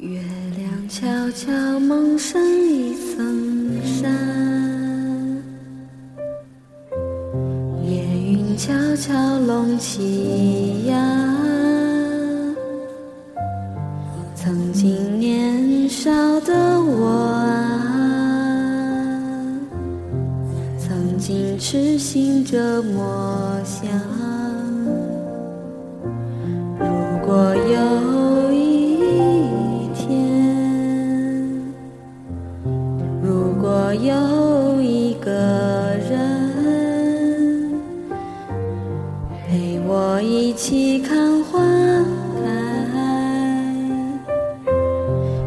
[0.00, 0.20] 月
[0.56, 4.08] 亮悄悄蒙上一层纱，
[7.82, 11.34] 夜云悄悄拢起呀。
[14.36, 17.50] 曾经年少的我啊，
[20.78, 23.90] 曾经痴心着梦想。
[33.90, 35.30] 我有一个
[36.10, 36.20] 人
[39.48, 41.58] 陪我一起看花
[42.92, 43.00] 开，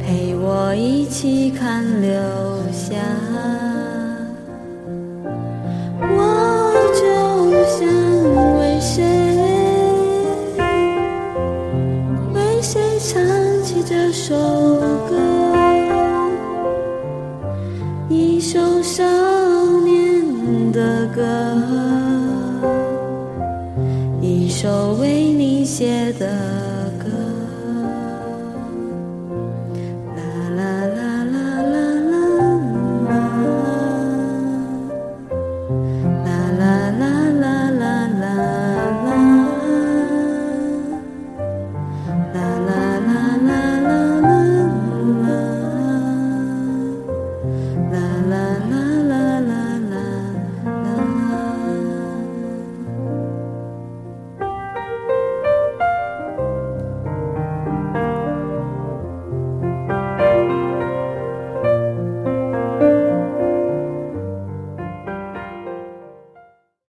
[0.00, 2.10] 陪我一起看流
[2.72, 2.94] 霞，
[18.42, 19.04] 一首少
[19.84, 21.22] 年的歌，
[24.20, 26.71] 一首为你写的。